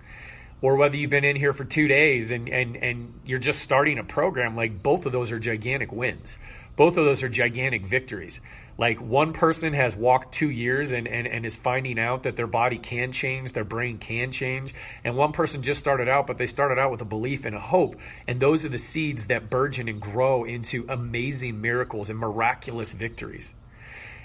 or 0.63 0.77
whether 0.77 0.97
you've 0.97 1.11
been 1.11 1.25
in 1.25 1.37
here 1.37 1.53
for 1.53 1.65
two 1.65 1.87
days 1.87 2.31
and, 2.31 2.49
and, 2.49 2.77
and 2.77 3.13
you're 3.27 3.39
just 3.39 3.61
starting 3.61 3.99
a 3.99 4.05
program, 4.05 4.57
like 4.57 4.83
both 4.83 5.05
of 5.05 5.13
those 5.13 5.31
are 5.31 5.39
gigantic 5.39 5.93
wins. 5.93 6.39
Both 6.77 6.97
of 6.97 7.05
those 7.05 7.23
are 7.23 7.29
gigantic 7.29 7.85
victories 7.85 8.41
like 8.79 9.01
one 9.01 9.33
person 9.33 9.73
has 9.73 9.97
walked 9.97 10.33
two 10.33 10.49
years 10.49 10.93
and, 10.93 11.09
and, 11.09 11.27
and 11.27 11.45
is 11.45 11.57
finding 11.57 11.99
out 11.99 12.23
that 12.23 12.37
their 12.37 12.47
body 12.47 12.79
can 12.79 13.11
change, 13.11 13.53
their 13.53 13.65
brain 13.65 13.99
can 13.99 14.31
change. 14.31 14.73
And 15.03 15.17
one 15.17 15.33
person 15.33 15.63
just 15.63 15.81
started 15.81 16.09
out, 16.09 16.29
but 16.29 16.39
they 16.39 16.47
started 16.47 16.79
out 16.79 16.93
with 16.93 17.01
a 17.01 17.05
belief 17.05 17.45
and 17.45 17.57
a 17.57 17.61
hope. 17.61 17.97
And 18.29 18.39
those 18.39 18.65
are 18.65 18.69
the 18.69 18.79
seeds 18.79 19.27
that 19.27 19.51
burgeon 19.51 19.89
and 19.89 20.01
grow 20.01 20.45
into 20.45 20.87
amazing 20.89 21.61
miracles 21.61 22.09
and 22.09 22.17
miraculous 22.21 22.93
victories. 22.93 23.53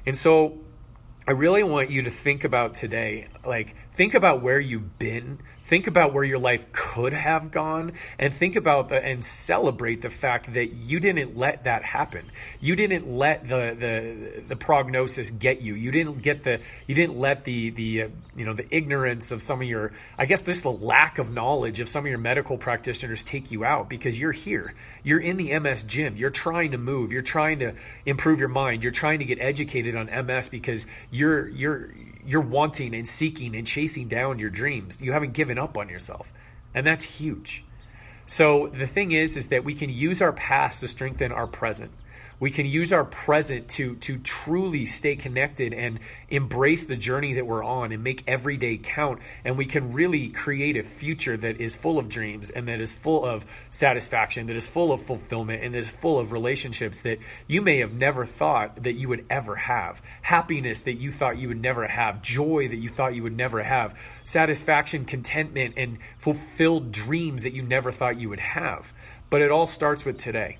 And 0.06 0.16
so 0.16 0.60
I 1.28 1.32
really 1.32 1.64
want 1.64 1.90
you 1.90 2.04
to 2.04 2.12
think 2.12 2.44
about 2.44 2.76
today, 2.76 3.28
like, 3.46 3.76
think 3.94 4.14
about 4.14 4.42
where 4.42 4.60
you've 4.60 4.98
been. 4.98 5.40
Think 5.66 5.88
about 5.88 6.14
where 6.14 6.24
your 6.24 6.40
life 6.40 6.72
could 6.72 7.14
have 7.14 7.52
gone. 7.52 7.94
And 8.20 8.34
think 8.34 8.56
about 8.56 8.90
the, 8.90 9.04
and 9.04 9.24
celebrate 9.24 10.02
the 10.02 10.10
fact 10.10 10.54
that 10.54 10.74
you 10.74 11.00
didn't 11.00 11.38
let 11.38 11.64
that 11.64 11.84
happen. 11.84 12.26
You 12.60 12.76
didn't 12.76 13.08
let 13.08 13.48
the 13.48 13.76
the 13.78 14.44
the 14.48 14.56
prognosis 14.56 15.32
get 15.32 15.62
you. 15.62 15.76
You 15.76 15.92
didn't 15.92 16.22
get 16.22 16.44
the 16.44 16.60
you 16.88 16.96
didn't 16.96 17.18
let 17.18 17.44
the 17.46 17.70
the 17.70 18.04
uh, 18.04 18.08
you 18.36 18.46
know 18.46 18.54
the 18.54 18.66
ignorance 18.76 19.32
of 19.32 19.42
some 19.42 19.62
of 19.62 19.68
your 19.68 19.92
i 20.18 20.26
guess 20.26 20.42
just 20.42 20.64
the 20.64 20.72
lack 20.72 21.20
of 21.20 21.32
knowledge 21.32 21.80
of 21.80 21.88
some 21.88 22.04
of 22.04 22.10
your 22.10 22.18
medical 22.18 22.58
practitioners 22.58 23.24
take 23.24 23.52
you 23.52 23.64
out 23.64 23.90
because 23.90 24.20
you're 24.20 24.32
here. 24.32 24.74
You're 25.04 25.20
in 25.20 25.38
the 25.38 25.58
ms 25.60 25.84
gym. 25.84 26.18
You're 26.18 26.30
trying 26.30 26.72
to 26.72 26.78
move. 26.78 27.12
You're 27.12 27.22
trying 27.22 27.60
to 27.60 27.74
improve 28.06 28.40
your 28.40 28.50
mind. 28.50 28.84
You're 28.84 28.92
trying 28.92 29.20
to 29.20 29.26
get 29.26 29.40
educated 29.40 29.96
on 29.96 30.08
ms 30.26 30.50
because 30.50 30.86
you're 31.12 31.48
you're 31.50 31.92
you're 32.26 32.42
wanting 32.42 32.94
and 32.96 33.08
seeking 33.08 33.56
and 33.56 33.66
chasing 33.66 34.08
down 34.08 34.40
your 34.40 34.50
dreams. 34.50 35.02
You 35.02 35.12
haven't 35.12 35.34
given 35.34 35.58
up 35.58 35.78
on 35.78 35.90
yourself. 35.90 36.34
And 36.74 36.86
that's 36.86 37.06
huge. 37.06 37.64
So 38.26 38.68
the 38.68 38.88
thing 38.88 39.12
is 39.12 39.36
is 39.38 39.50
that 39.50 39.64
we 39.64 39.74
can 39.74 39.90
use 39.90 40.22
our 40.22 40.34
past 40.34 40.82
to 40.82 40.88
strengthen 40.88 41.32
our 41.32 41.48
present. 41.48 41.92
We 42.40 42.52
can 42.52 42.66
use 42.66 42.92
our 42.92 43.06
present 43.06 43.70
to 43.70 43.96
to 43.98 44.18
truly 44.18 44.86
stay 44.86 45.16
connected 45.16 45.74
and 45.74 46.00
embrace 46.30 46.86
the 46.86 46.96
journey 46.96 47.34
that 47.34 47.46
we're 47.46 47.64
on 47.64 47.92
and 47.92 48.04
make 48.04 48.24
every 48.28 48.58
day 48.58 48.78
count. 48.78 49.20
And 49.46 49.58
we 49.58 49.66
can 49.66 49.94
really 49.94 50.30
create 50.30 50.78
a 50.78 50.84
future 50.84 51.38
that 51.38 51.62
is 51.62 51.76
full 51.76 52.00
of 52.00 52.10
dreams 52.10 52.50
and 52.50 52.68
that 52.68 52.82
is 52.82 52.94
full 52.94 53.26
of 53.26 53.46
satisfaction, 53.70 54.48
that 54.48 54.56
is 54.56 54.68
full 54.68 54.92
of 54.92 55.02
fulfillment, 55.02 55.64
and 55.64 55.74
that 55.74 55.80
is 55.80 55.92
full 55.92 56.20
of 56.20 56.32
relationships 56.32 57.02
that 57.02 57.20
you 57.48 57.62
may 57.62 57.80
have 57.80 57.94
never 57.94 58.26
thought 58.26 58.84
that 58.84 58.94
you 58.94 59.08
would 59.10 59.26
ever 59.30 59.56
have. 59.56 60.02
Happiness 60.24 60.80
that 60.82 60.94
you 60.94 61.12
thought 61.12 61.38
you 61.38 61.48
would 61.48 61.62
never 61.62 61.88
have, 61.88 62.22
joy 62.22 62.68
that 62.68 62.78
you 62.78 62.90
thought 62.90 63.16
you 63.16 63.24
would 63.24 63.38
never 63.38 63.64
have, 63.64 63.98
satisfaction, 64.24 65.06
contentment, 65.06 65.74
and 65.78 65.98
fulfilled 66.18 66.92
dreams 66.92 67.44
that 67.44 67.54
you 67.54 67.62
never 67.62 67.92
thought 67.92 68.20
you 68.20 68.30
would 68.30 68.40
have. 68.40 68.94
But 69.30 69.42
it 69.42 69.52
all 69.52 69.68
starts 69.68 70.06
with 70.06 70.18
today. 70.18 70.58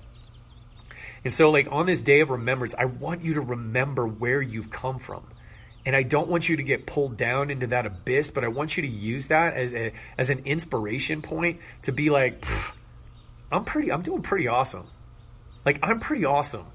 And 1.24 1.32
so, 1.32 1.50
like 1.50 1.68
on 1.70 1.86
this 1.86 2.02
day 2.02 2.20
of 2.20 2.30
remembrance, 2.30 2.74
I 2.78 2.84
want 2.84 3.22
you 3.22 3.34
to 3.34 3.40
remember 3.40 4.06
where 4.06 4.42
you've 4.42 4.70
come 4.70 4.98
from. 4.98 5.26
And 5.86 5.96
I 5.96 6.02
don't 6.02 6.28
want 6.28 6.48
you 6.48 6.56
to 6.56 6.62
get 6.62 6.86
pulled 6.86 7.16
down 7.16 7.50
into 7.50 7.66
that 7.68 7.84
abyss, 7.84 8.30
but 8.30 8.44
I 8.44 8.48
want 8.48 8.76
you 8.76 8.82
to 8.82 8.88
use 8.88 9.28
that 9.28 9.54
as 9.54 9.74
a, 9.74 9.92
as 10.16 10.30
an 10.30 10.40
inspiration 10.46 11.20
point 11.20 11.60
to 11.82 11.92
be 11.92 12.08
like, 12.08 12.46
I'm 13.52 13.64
pretty, 13.64 13.92
I'm 13.92 14.02
doing 14.02 14.22
pretty 14.22 14.48
awesome. 14.48 14.86
Like 15.64 15.78
I'm 15.82 16.00
pretty 16.00 16.24
awesome. 16.24 16.66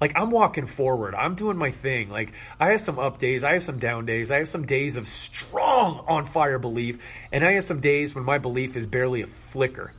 Like 0.00 0.12
I'm 0.16 0.30
walking 0.30 0.66
forward. 0.66 1.14
I'm 1.14 1.34
doing 1.34 1.56
my 1.56 1.70
thing. 1.70 2.08
Like 2.08 2.32
I 2.60 2.70
have 2.70 2.80
some 2.80 2.98
up 2.98 3.18
days, 3.18 3.42
I 3.42 3.54
have 3.54 3.62
some 3.62 3.78
down 3.78 4.06
days, 4.06 4.30
I 4.30 4.38
have 4.38 4.48
some 4.48 4.66
days 4.66 4.96
of 4.96 5.06
strong 5.06 6.04
on 6.06 6.24
fire 6.24 6.58
belief, 6.58 7.04
and 7.32 7.44
I 7.44 7.52
have 7.52 7.64
some 7.64 7.80
days 7.80 8.14
when 8.14 8.24
my 8.24 8.38
belief 8.38 8.76
is 8.76 8.86
barely 8.86 9.22
a 9.22 9.26
flicker. 9.26 9.92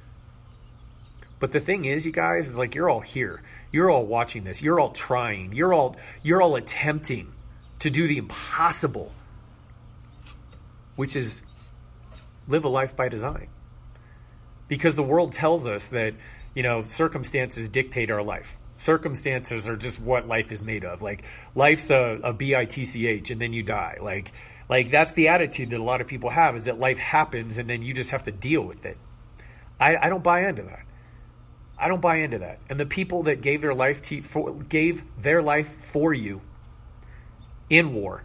But 1.39 1.51
the 1.51 1.59
thing 1.59 1.85
is, 1.85 2.05
you 2.05 2.11
guys, 2.11 2.47
is 2.47 2.57
like 2.57 2.75
you're 2.75 2.89
all 2.89 2.99
here. 2.99 3.41
You're 3.71 3.89
all 3.89 4.05
watching 4.05 4.43
this. 4.43 4.61
You're 4.61 4.79
all 4.79 4.91
trying. 4.91 5.53
You're 5.53 5.73
all 5.73 5.95
you're 6.21 6.41
all 6.41 6.55
attempting 6.55 7.33
to 7.79 7.89
do 7.89 8.07
the 8.07 8.17
impossible, 8.17 9.13
which 10.95 11.15
is 11.15 11.43
live 12.47 12.65
a 12.65 12.69
life 12.69 12.95
by 12.95 13.07
design. 13.07 13.47
Because 14.67 14.95
the 14.95 15.03
world 15.03 15.31
tells 15.31 15.65
us 15.65 15.87
that, 15.89 16.13
you 16.53 16.61
know, 16.61 16.83
circumstances 16.83 17.69
dictate 17.69 18.11
our 18.11 18.21
life. 18.21 18.57
Circumstances 18.75 19.67
are 19.67 19.75
just 19.75 19.99
what 19.99 20.27
life 20.27 20.51
is 20.51 20.61
made 20.61 20.83
of. 20.83 21.01
Like 21.01 21.23
life's 21.55 21.89
a 21.89 22.19
a, 22.23 22.33
B-I-T-C-H 22.33 23.31
and 23.31 23.39
then 23.39 23.53
you 23.53 23.63
die. 23.63 23.97
Like 24.01 24.33
like 24.67 24.91
that's 24.91 25.13
the 25.13 25.29
attitude 25.29 25.69
that 25.69 25.79
a 25.79 25.83
lot 25.83 26.01
of 26.01 26.07
people 26.07 26.31
have 26.31 26.55
is 26.57 26.65
that 26.65 26.79
life 26.79 26.97
happens 26.97 27.57
and 27.57 27.69
then 27.69 27.81
you 27.81 27.93
just 27.93 28.11
have 28.11 28.23
to 28.23 28.31
deal 28.31 28.61
with 28.61 28.85
it. 28.85 28.97
I, 29.79 29.95
I 29.95 30.09
don't 30.09 30.23
buy 30.23 30.47
into 30.47 30.63
that. 30.63 30.83
I 31.79 31.87
don't 31.87 32.01
buy 32.01 32.17
into 32.17 32.39
that. 32.39 32.59
And 32.69 32.79
the 32.79 32.85
people 32.85 33.23
that 33.23 33.41
gave 33.41 33.61
their 33.61 33.73
life 33.73 34.01
to 34.03 34.21
for, 34.21 34.53
gave 34.53 35.03
their 35.17 35.41
life 35.41 35.67
for 35.67 36.13
you 36.13 36.41
in 37.69 37.93
war, 37.93 38.23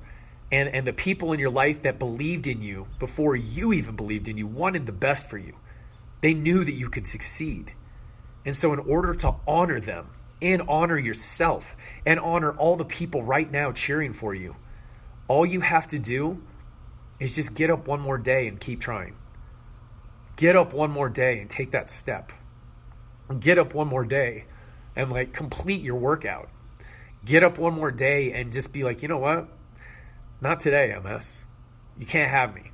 and 0.51 0.69
and 0.69 0.87
the 0.87 0.93
people 0.93 1.33
in 1.33 1.39
your 1.39 1.51
life 1.51 1.83
that 1.83 1.99
believed 1.99 2.47
in 2.47 2.63
you 2.63 2.89
before 2.99 3.37
you 3.37 3.73
even 3.73 3.95
believed 3.95 4.27
in 4.27 4.37
you 4.37 4.47
wanted 4.47 4.87
the 4.87 4.93
best 4.93 5.31
for 5.31 5.39
you. 5.39 5.55
They 6.21 6.35
knew 6.35 6.65
that 6.65 6.73
you 6.73 6.89
could 6.89 7.07
succeed. 7.07 7.73
And 8.45 8.57
so 8.57 8.73
in 8.73 8.81
order 8.81 9.15
to 9.15 9.37
honor 9.47 9.79
them 9.79 10.09
and 10.43 10.63
honor 10.69 10.99
yourself 10.99 11.77
and 12.05 12.19
honor 12.19 12.53
all 12.53 12.77
the 12.77 12.85
people 12.85 13.23
right 13.23 13.51
now 13.51 13.73
cheering 13.73 14.13
for 14.13 14.35
you, 14.35 14.57
all 15.29 15.47
you 15.47 15.61
have 15.61 15.87
to 15.89 15.99
do 15.99 16.43
is 17.21 17.35
just 17.35 17.55
get 17.55 17.71
up 17.71 17.87
one 17.87 18.01
more 18.01 18.19
day 18.19 18.49
and 18.49 18.59
keep 18.59 18.81
trying. 18.81 19.17
Get 20.37 20.57
up 20.57 20.73
one 20.73 20.91
more 20.91 21.09
day 21.09 21.39
and 21.39 21.49
take 21.49 21.71
that 21.71 21.89
step 21.89 22.33
get 23.41 23.59
up 23.59 23.75
one 23.75 23.89
more 23.89 24.05
day 24.05 24.45
and 24.97 25.11
like 25.11 25.33
complete 25.33 25.81
your 25.81 25.97
workout. 25.97 26.49
Get 27.25 27.43
up 27.43 27.59
one 27.59 27.75
more 27.75 27.91
day 27.91 28.33
and 28.33 28.53
just 28.53 28.73
be 28.73 28.85
like, 28.85 29.03
you 29.03 29.09
know 29.09 29.19
what? 29.19 29.49
Not 30.41 30.61
today, 30.61 30.95
MS. 31.03 31.45
You 31.99 32.07
can't 32.07 32.31
have 32.31 32.55
me. 32.55 32.73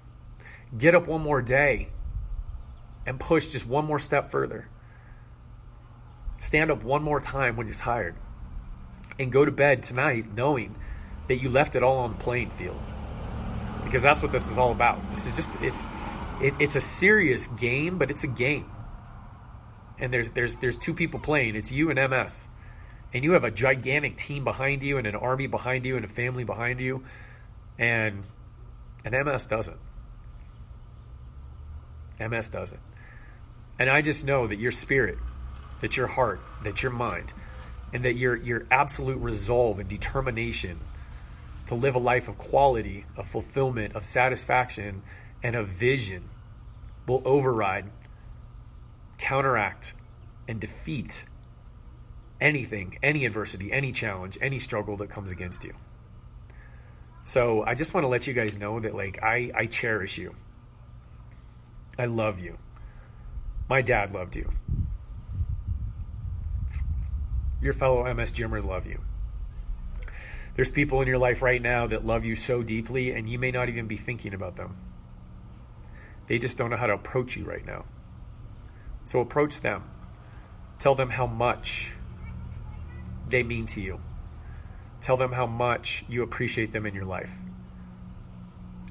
Get 0.76 0.94
up 0.94 1.06
one 1.06 1.20
more 1.20 1.40
day 1.40 1.88
and 3.06 3.18
push 3.20 3.50
just 3.50 3.66
one 3.66 3.84
more 3.84 3.98
step 3.98 4.30
further. 4.30 4.68
Stand 6.38 6.70
up 6.70 6.82
one 6.82 7.02
more 7.02 7.20
time 7.20 7.56
when 7.56 7.66
you're 7.66 7.76
tired. 7.76 8.16
And 9.18 9.30
go 9.30 9.44
to 9.44 9.52
bed 9.52 9.82
tonight 9.82 10.26
knowing 10.34 10.74
that 11.28 11.36
you 11.36 11.50
left 11.50 11.76
it 11.76 11.82
all 11.82 11.98
on 11.98 12.12
the 12.12 12.18
playing 12.18 12.50
field. 12.50 12.80
Because 13.84 14.02
that's 14.02 14.22
what 14.22 14.32
this 14.32 14.50
is 14.50 14.58
all 14.58 14.72
about. 14.72 14.98
This 15.10 15.26
is 15.26 15.36
just 15.36 15.60
it's 15.62 15.88
it, 16.40 16.54
it's 16.58 16.76
a 16.76 16.80
serious 16.80 17.46
game, 17.48 17.98
but 17.98 18.10
it's 18.10 18.24
a 18.24 18.28
game 18.28 18.70
and 20.00 20.12
there's 20.12 20.30
there's 20.30 20.56
there's 20.56 20.76
two 20.76 20.94
people 20.94 21.20
playing. 21.20 21.54
It's 21.54 21.70
you 21.70 21.90
and 21.90 22.10
MS, 22.10 22.48
and 23.12 23.22
you 23.22 23.32
have 23.32 23.44
a 23.44 23.50
gigantic 23.50 24.16
team 24.16 24.44
behind 24.44 24.82
you, 24.82 24.98
and 24.98 25.06
an 25.06 25.14
army 25.14 25.46
behind 25.46 25.84
you, 25.84 25.96
and 25.96 26.04
a 26.04 26.08
family 26.08 26.44
behind 26.44 26.80
you, 26.80 27.04
and 27.78 28.24
and 29.04 29.14
MS 29.24 29.46
doesn't. 29.46 29.78
MS 32.18 32.48
doesn't. 32.48 32.80
And 33.78 33.88
I 33.88 34.02
just 34.02 34.26
know 34.26 34.46
that 34.46 34.58
your 34.58 34.72
spirit, 34.72 35.18
that 35.80 35.96
your 35.96 36.06
heart, 36.06 36.40
that 36.64 36.82
your 36.82 36.92
mind, 36.92 37.32
and 37.92 38.04
that 38.04 38.14
your 38.14 38.36
your 38.36 38.66
absolute 38.70 39.18
resolve 39.18 39.78
and 39.78 39.88
determination 39.88 40.80
to 41.66 41.74
live 41.74 41.94
a 41.94 41.98
life 42.00 42.28
of 42.28 42.36
quality, 42.36 43.04
of 43.16 43.28
fulfillment, 43.28 43.94
of 43.94 44.04
satisfaction, 44.04 45.02
and 45.42 45.54
of 45.54 45.68
vision 45.68 46.24
will 47.06 47.22
override 47.24 47.86
counteract 49.20 49.94
and 50.48 50.60
defeat 50.60 51.24
anything, 52.40 52.98
any 53.02 53.26
adversity, 53.26 53.70
any 53.72 53.92
challenge, 53.92 54.38
any 54.40 54.58
struggle 54.58 54.96
that 54.96 55.10
comes 55.10 55.30
against 55.30 55.62
you. 55.62 55.74
So 57.24 57.62
I 57.64 57.74
just 57.74 57.92
want 57.94 58.04
to 58.04 58.08
let 58.08 58.26
you 58.26 58.32
guys 58.32 58.56
know 58.56 58.80
that 58.80 58.94
like 58.94 59.22
I, 59.22 59.52
I 59.54 59.66
cherish 59.66 60.18
you. 60.18 60.34
I 61.98 62.06
love 62.06 62.40
you. 62.40 62.58
My 63.68 63.82
dad 63.82 64.12
loved 64.12 64.34
you. 64.36 64.48
Your 67.60 67.74
fellow 67.74 68.12
MS 68.12 68.32
gymmers 68.32 68.64
love 68.64 68.86
you. 68.86 69.00
There's 70.54 70.70
people 70.70 71.02
in 71.02 71.08
your 71.08 71.18
life 71.18 71.42
right 71.42 71.60
now 71.60 71.86
that 71.86 72.04
love 72.04 72.24
you 72.24 72.34
so 72.34 72.62
deeply, 72.62 73.12
and 73.12 73.28
you 73.28 73.38
may 73.38 73.50
not 73.50 73.68
even 73.68 73.86
be 73.86 73.96
thinking 73.96 74.34
about 74.34 74.56
them. 74.56 74.76
They 76.26 76.38
just 76.38 76.58
don't 76.58 76.70
know 76.70 76.76
how 76.76 76.86
to 76.86 76.94
approach 76.94 77.36
you 77.36 77.44
right 77.44 77.64
now. 77.64 77.84
So 79.04 79.20
approach 79.20 79.60
them. 79.60 79.84
Tell 80.78 80.94
them 80.94 81.10
how 81.10 81.26
much 81.26 81.92
they 83.28 83.42
mean 83.42 83.66
to 83.66 83.80
you. 83.80 84.00
Tell 85.00 85.16
them 85.16 85.32
how 85.32 85.46
much 85.46 86.04
you 86.08 86.22
appreciate 86.22 86.72
them 86.72 86.86
in 86.86 86.94
your 86.94 87.04
life. 87.04 87.32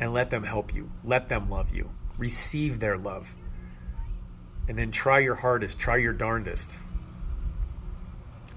And 0.01 0.13
let 0.13 0.29
them 0.29 0.43
help 0.43 0.73
you. 0.73 0.91
Let 1.03 1.29
them 1.29 1.49
love 1.49 1.73
you. 1.73 1.89
Receive 2.17 2.79
their 2.79 2.97
love. 2.97 3.35
And 4.67 4.77
then 4.77 4.91
try 4.91 5.19
your 5.19 5.35
hardest, 5.35 5.79
try 5.79 5.97
your 5.97 6.13
darndest 6.13 6.79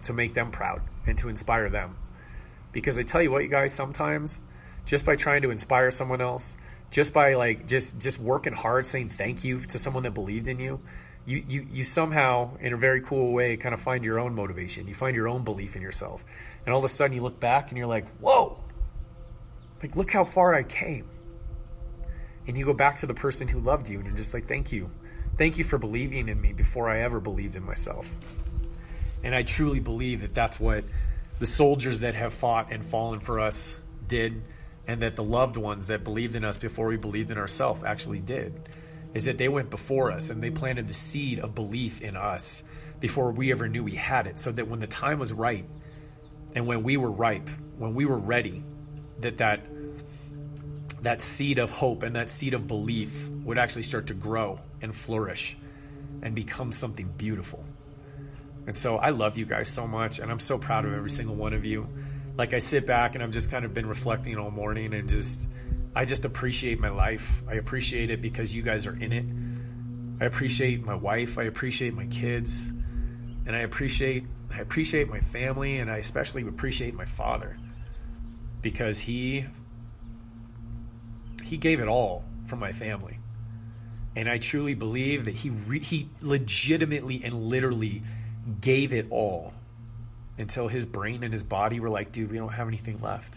to 0.02 0.12
make 0.12 0.34
them 0.34 0.50
proud 0.50 0.82
and 1.06 1.16
to 1.18 1.28
inspire 1.28 1.68
them. 1.68 1.96
Because 2.70 2.98
I 2.98 3.02
tell 3.02 3.22
you 3.22 3.30
what, 3.30 3.42
you 3.42 3.48
guys, 3.48 3.72
sometimes 3.72 4.40
just 4.84 5.04
by 5.04 5.16
trying 5.16 5.42
to 5.42 5.50
inspire 5.50 5.90
someone 5.90 6.20
else, 6.20 6.56
just 6.90 7.12
by 7.12 7.34
like 7.34 7.66
just 7.66 8.00
just 8.00 8.18
working 8.18 8.52
hard 8.52 8.84
saying 8.84 9.08
thank 9.08 9.44
you 9.44 9.60
to 9.60 9.78
someone 9.78 10.02
that 10.02 10.12
believed 10.12 10.48
in 10.48 10.58
you, 10.58 10.80
you, 11.24 11.44
you, 11.48 11.66
you 11.70 11.84
somehow, 11.84 12.56
in 12.60 12.72
a 12.72 12.76
very 12.76 13.00
cool 13.00 13.32
way, 13.32 13.56
kind 13.56 13.74
of 13.74 13.80
find 13.80 14.04
your 14.04 14.18
own 14.18 14.34
motivation. 14.34 14.88
You 14.88 14.94
find 14.94 15.14
your 15.14 15.28
own 15.28 15.44
belief 15.44 15.76
in 15.76 15.82
yourself. 15.82 16.24
And 16.64 16.72
all 16.72 16.78
of 16.78 16.84
a 16.84 16.88
sudden 16.88 17.14
you 17.14 17.22
look 17.22 17.38
back 17.38 17.70
and 17.70 17.78
you're 17.78 17.86
like, 17.86 18.08
whoa, 18.18 18.62
like, 19.82 19.96
look 19.96 20.10
how 20.10 20.24
far 20.24 20.54
I 20.54 20.62
came. 20.62 21.08
And 22.46 22.56
you 22.56 22.64
go 22.64 22.74
back 22.74 22.96
to 22.98 23.06
the 23.06 23.14
person 23.14 23.46
who 23.46 23.60
loved 23.60 23.88
you 23.88 23.98
and 23.98 24.06
you're 24.06 24.16
just 24.16 24.34
like, 24.34 24.46
thank 24.46 24.72
you. 24.72 24.90
Thank 25.38 25.58
you 25.58 25.64
for 25.64 25.78
believing 25.78 26.28
in 26.28 26.40
me 26.40 26.52
before 26.52 26.90
I 26.90 27.00
ever 27.00 27.20
believed 27.20 27.56
in 27.56 27.64
myself. 27.64 28.12
And 29.22 29.34
I 29.34 29.44
truly 29.44 29.80
believe 29.80 30.22
that 30.22 30.34
that's 30.34 30.58
what 30.58 30.84
the 31.38 31.46
soldiers 31.46 32.00
that 32.00 32.14
have 32.14 32.34
fought 32.34 32.72
and 32.72 32.84
fallen 32.84 33.20
for 33.20 33.40
us 33.40 33.78
did, 34.06 34.42
and 34.86 35.02
that 35.02 35.16
the 35.16 35.24
loved 35.24 35.56
ones 35.56 35.86
that 35.86 36.04
believed 36.04 36.36
in 36.36 36.44
us 36.44 36.58
before 36.58 36.88
we 36.88 36.96
believed 36.96 37.30
in 37.30 37.38
ourselves 37.38 37.84
actually 37.84 38.18
did 38.18 38.68
is 39.14 39.24
that 39.26 39.38
they 39.38 39.48
went 39.48 39.70
before 39.70 40.10
us 40.10 40.30
and 40.30 40.42
they 40.42 40.50
planted 40.50 40.88
the 40.88 40.94
seed 40.94 41.38
of 41.38 41.54
belief 41.54 42.00
in 42.00 42.16
us 42.16 42.62
before 43.00 43.32
we 43.32 43.52
ever 43.52 43.68
knew 43.68 43.84
we 43.84 43.94
had 43.94 44.26
it. 44.26 44.38
So 44.38 44.52
that 44.52 44.68
when 44.68 44.80
the 44.80 44.86
time 44.86 45.18
was 45.18 45.32
right 45.32 45.64
and 46.54 46.66
when 46.66 46.82
we 46.82 46.96
were 46.96 47.10
ripe 47.10 47.48
when 47.78 47.94
we 47.94 48.04
were 48.04 48.18
ready 48.18 48.62
that 49.20 49.38
that 49.38 49.60
that 51.02 51.20
seed 51.20 51.58
of 51.58 51.70
hope 51.70 52.04
and 52.04 52.14
that 52.14 52.30
seed 52.30 52.54
of 52.54 52.68
belief 52.68 53.28
would 53.44 53.58
actually 53.58 53.82
start 53.82 54.06
to 54.06 54.14
grow 54.14 54.60
and 54.80 54.94
flourish 54.94 55.56
and 56.22 56.32
become 56.32 56.70
something 56.70 57.08
beautiful. 57.18 57.64
And 58.66 58.74
so 58.74 58.98
I 58.98 59.10
love 59.10 59.36
you 59.36 59.44
guys 59.44 59.68
so 59.68 59.88
much 59.88 60.20
and 60.20 60.30
I'm 60.30 60.38
so 60.38 60.58
proud 60.58 60.84
of 60.84 60.94
every 60.94 61.10
single 61.10 61.34
one 61.34 61.54
of 61.54 61.64
you. 61.64 61.88
Like 62.36 62.54
I 62.54 62.60
sit 62.60 62.86
back 62.86 63.16
and 63.16 63.24
I've 63.24 63.32
just 63.32 63.50
kind 63.50 63.64
of 63.64 63.74
been 63.74 63.86
reflecting 63.86 64.38
all 64.38 64.52
morning 64.52 64.94
and 64.94 65.08
just 65.08 65.48
I 65.94 66.04
just 66.04 66.24
appreciate 66.24 66.80
my 66.80 66.88
life. 66.88 67.42
I 67.48 67.54
appreciate 67.54 68.10
it 68.10 68.20
because 68.20 68.54
you 68.54 68.62
guys 68.62 68.86
are 68.86 68.96
in 68.96 69.12
it. 69.12 69.26
I 70.22 70.26
appreciate 70.26 70.84
my 70.84 70.94
wife. 70.94 71.38
I 71.38 71.44
appreciate 71.44 71.94
my 71.94 72.06
kids. 72.06 72.66
And 73.44 73.54
I 73.54 73.60
appreciate 73.60 74.24
I 74.54 74.60
appreciate 74.60 75.08
my 75.08 75.20
family 75.20 75.78
and 75.78 75.90
I 75.90 75.96
especially 75.96 76.46
appreciate 76.46 76.94
my 76.94 77.06
father 77.06 77.56
because 78.60 79.00
he 79.00 79.46
he 81.42 81.56
gave 81.56 81.80
it 81.80 81.88
all 81.88 82.24
for 82.46 82.56
my 82.56 82.72
family. 82.72 83.18
And 84.14 84.28
I 84.28 84.38
truly 84.38 84.74
believe 84.74 85.24
that 85.24 85.34
he 85.34 85.50
re- 85.50 85.80
he 85.80 86.08
legitimately 86.20 87.22
and 87.24 87.34
literally 87.34 88.02
gave 88.60 88.92
it 88.92 89.06
all 89.10 89.52
until 90.38 90.68
his 90.68 90.86
brain 90.86 91.22
and 91.22 91.32
his 91.32 91.42
body 91.42 91.80
were 91.80 91.90
like, 91.90 92.12
dude, 92.12 92.30
we 92.30 92.38
don't 92.38 92.52
have 92.52 92.68
anything 92.68 93.00
left. 93.00 93.36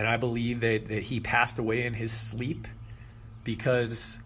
And 0.00 0.08
I 0.08 0.16
believe 0.16 0.60
that, 0.60 0.86
that 0.86 1.02
he 1.02 1.20
passed 1.20 1.58
away 1.58 1.84
in 1.84 1.92
his 1.92 2.10
sleep 2.10 2.66
because 3.44 4.18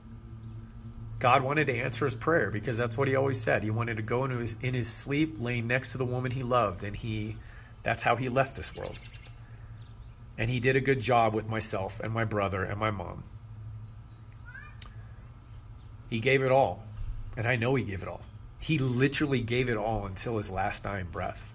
God 1.18 1.42
wanted 1.42 1.66
to 1.66 1.76
answer 1.76 2.04
his 2.04 2.14
prayer 2.14 2.52
because 2.52 2.76
that's 2.78 2.96
what 2.96 3.08
he 3.08 3.16
always 3.16 3.40
said. 3.40 3.64
He 3.64 3.70
wanted 3.70 3.96
to 3.96 4.02
go 4.04 4.24
into 4.24 4.36
his, 4.36 4.56
in 4.62 4.72
his 4.72 4.88
sleep, 4.88 5.34
laying 5.40 5.66
next 5.66 5.90
to 5.90 5.98
the 5.98 6.04
woman 6.04 6.30
he 6.30 6.44
loved, 6.44 6.84
and 6.84 6.94
he 6.94 7.38
that's 7.82 8.04
how 8.04 8.14
he 8.14 8.28
left 8.28 8.54
this 8.54 8.76
world. 8.76 8.96
And 10.38 10.48
he 10.48 10.60
did 10.60 10.76
a 10.76 10.80
good 10.80 11.00
job 11.00 11.34
with 11.34 11.48
myself 11.48 11.98
and 11.98 12.12
my 12.12 12.24
brother 12.24 12.62
and 12.62 12.78
my 12.78 12.92
mom. 12.92 13.24
He 16.08 16.20
gave 16.20 16.40
it 16.40 16.52
all, 16.52 16.84
and 17.36 17.48
I 17.48 17.56
know 17.56 17.74
he 17.74 17.82
gave 17.82 18.00
it 18.00 18.06
all. 18.06 18.22
He 18.60 18.78
literally 18.78 19.40
gave 19.40 19.68
it 19.68 19.76
all 19.76 20.06
until 20.06 20.36
his 20.36 20.50
last 20.50 20.84
dying 20.84 21.08
breath. 21.10 21.52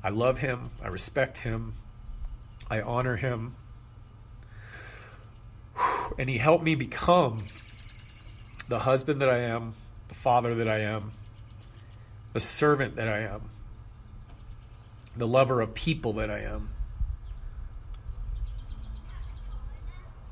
I 0.00 0.10
love 0.10 0.38
him. 0.38 0.70
I 0.80 0.86
respect 0.86 1.38
him. 1.38 1.74
I 2.70 2.80
honor 2.80 3.16
him. 3.16 3.56
And 6.18 6.28
he 6.28 6.38
helped 6.38 6.64
me 6.64 6.74
become 6.74 7.44
the 8.68 8.80
husband 8.80 9.20
that 9.20 9.28
I 9.28 9.38
am, 9.38 9.74
the 10.08 10.14
father 10.14 10.54
that 10.56 10.68
I 10.68 10.80
am, 10.80 11.12
the 12.32 12.40
servant 12.40 12.96
that 12.96 13.08
I 13.08 13.20
am, 13.20 13.50
the 15.16 15.26
lover 15.26 15.60
of 15.60 15.74
people 15.74 16.14
that 16.14 16.30
I 16.30 16.40
am, 16.40 16.70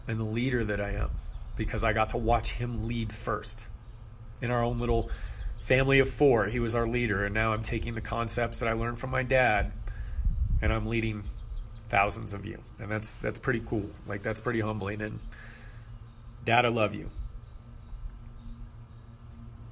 and 0.08 0.18
the 0.18 0.24
leader 0.24 0.64
that 0.64 0.80
I 0.80 0.90
am 0.90 1.10
because 1.56 1.82
I 1.82 1.92
got 1.92 2.10
to 2.10 2.18
watch 2.18 2.52
him 2.52 2.86
lead 2.86 3.12
first 3.12 3.68
in 4.40 4.50
our 4.50 4.62
own 4.62 4.78
little 4.78 5.10
family 5.58 5.98
of 5.98 6.08
four. 6.08 6.46
He 6.46 6.60
was 6.60 6.74
our 6.74 6.86
leader, 6.86 7.24
and 7.24 7.34
now 7.34 7.52
I'm 7.52 7.62
taking 7.62 7.94
the 7.94 8.00
concepts 8.00 8.58
that 8.58 8.68
I 8.68 8.72
learned 8.72 8.98
from 8.98 9.10
my 9.10 9.22
dad 9.22 9.72
and 10.62 10.72
I'm 10.72 10.86
leading 10.86 11.24
thousands 11.88 12.34
of 12.34 12.44
you. 12.46 12.62
And 12.78 12.90
that's 12.90 13.16
that's 13.16 13.38
pretty 13.38 13.62
cool. 13.66 13.88
Like 14.06 14.22
that's 14.22 14.40
pretty 14.40 14.60
humbling 14.60 15.02
and 15.02 15.20
dad, 16.46 16.64
I 16.64 16.68
love 16.68 16.94
you. 16.94 17.10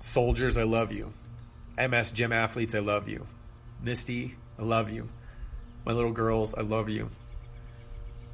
Soldiers, 0.00 0.59
I 0.59 0.64
love 0.64 0.92
you. 0.92 1.12
MS 1.78 2.11
gym 2.11 2.33
athletes, 2.33 2.75
I 2.75 2.80
love 2.80 3.09
you. 3.09 3.26
Misty, 3.83 4.35
I 4.59 4.62
love 4.62 4.90
you. 4.90 5.09
My 5.87 5.92
little 5.92 6.12
girls, 6.12 6.54
I 6.54 6.61
love 6.61 6.88
you. 6.88 7.09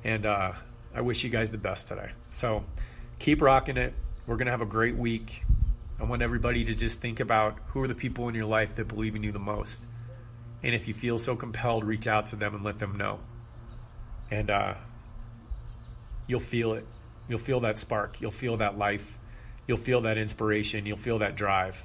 And 0.03 0.27
uh, 0.27 0.53
I 0.95 1.01
wish 1.03 1.23
you 1.23 1.31
guys 1.31 1.51
the 1.51 1.59
best 1.59 1.89
today. 1.89 2.11
So 2.31 2.65
keep 3.19 3.41
rocking 3.41 3.77
it. 3.77 3.93
We're 4.27 4.37
going 4.37 4.47
to 4.47 4.53
have 4.53 4.63
a 4.63 4.67
great 4.67 4.97
week. 4.97 5.45
I 6.01 6.05
want 6.05 6.23
everybody 6.23 6.65
to 6.65 6.75
just 6.75 7.01
think 7.01 7.21
about 7.21 7.59
who 7.69 7.83
are 7.83 7.89
the 7.89 7.95
people 7.95 8.29
in 8.29 8.35
your 8.35 8.47
life 8.47 8.75
that 8.77 8.89
believe 8.89 9.17
in 9.17 9.23
you 9.23 9.33
the 9.33 9.39
most. 9.39 9.87
And 10.63 10.75
if 10.75 10.89
you 10.89 10.95
feel 10.95 11.19
so 11.19 11.37
compelled, 11.37 11.85
reach 11.85 12.07
out 12.07 12.27
to 12.27 12.37
them 12.37 12.55
and 12.55 12.65
let 12.65 12.79
them 12.79 12.97
know. 12.97 13.21
And 14.31 14.51
uh, 14.51 14.75
you'll 16.27 16.41
feel 16.41 16.75
it. 16.75 16.87
You'll 17.29 17.39
feel 17.39 17.61
that 17.61 17.79
spark. 17.79 18.21
You'll 18.21 18.31
feel 18.31 18.57
that 18.59 18.79
life. 18.79 19.19
You'll 19.67 19.79
feel 19.79 20.01
that 20.03 20.19
inspiration. 20.19 20.87
You'll 20.87 20.97
feel 20.97 21.19
that 21.21 21.37
drive. 21.37 21.85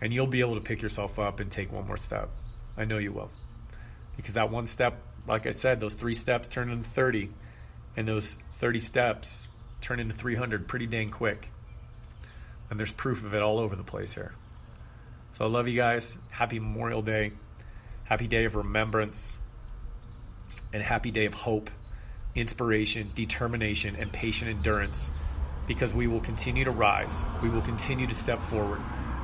And 0.00 0.12
you'll 0.12 0.26
be 0.26 0.40
able 0.40 0.54
to 0.54 0.60
pick 0.60 0.82
yourself 0.82 1.18
up 1.18 1.40
and 1.40 1.50
take 1.50 1.72
one 1.72 1.86
more 1.86 1.96
step. 1.96 2.28
I 2.76 2.84
know 2.84 2.98
you 2.98 3.12
will. 3.12 3.30
Because 4.16 4.34
that 4.34 4.50
one 4.50 4.66
step, 4.66 5.00
like 5.26 5.46
I 5.46 5.50
said, 5.50 5.80
those 5.80 5.94
three 5.94 6.14
steps 6.14 6.48
turn 6.48 6.70
into 6.70 6.88
30. 6.88 7.30
And 7.96 8.08
those 8.08 8.36
30 8.54 8.80
steps 8.80 9.48
turn 9.80 10.00
into 10.00 10.14
300 10.14 10.66
pretty 10.68 10.86
dang 10.86 11.10
quick. 11.10 11.48
And 12.70 12.78
there's 12.78 12.92
proof 12.92 13.24
of 13.24 13.34
it 13.34 13.42
all 13.42 13.58
over 13.58 13.76
the 13.76 13.82
place 13.82 14.14
here. 14.14 14.34
So 15.32 15.44
I 15.44 15.48
love 15.48 15.68
you 15.68 15.76
guys. 15.76 16.16
Happy 16.30 16.58
Memorial 16.58 17.02
Day. 17.02 17.32
Happy 18.04 18.26
day 18.26 18.44
of 18.44 18.54
remembrance. 18.54 19.36
And 20.72 20.82
happy 20.82 21.10
day 21.10 21.24
of 21.24 21.34
hope, 21.34 21.70
inspiration, 22.34 23.10
determination, 23.14 23.96
and 23.96 24.12
patient 24.12 24.50
endurance 24.50 25.10
because 25.66 25.94
we 25.94 26.06
will 26.06 26.20
continue 26.20 26.64
to 26.64 26.70
rise. 26.70 27.22
We 27.42 27.48
will 27.48 27.60
continue 27.60 28.06
to 28.06 28.14
step 28.14 28.40
forward. 28.40 28.80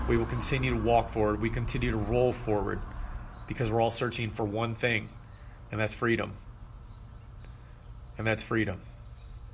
We 0.09 0.17
will 0.17 0.27
continue 0.27 0.71
to 0.71 0.81
walk 0.81 1.11
forward. 1.11 1.41
We 1.41 1.51
continue 1.51 1.91
to 1.91 1.97
roll 1.97 2.33
forward 2.33 2.81
because 3.47 3.71
we're 3.71 3.81
all 3.81 3.91
searching 3.91 4.31
for 4.31 4.45
one 4.45 4.75
thing, 4.75 5.09
and 5.71 5.81
that's 5.81 5.95
freedom. 5.95 6.33
And 8.17 8.27
that's 8.27 8.43
freedom. 8.43 8.81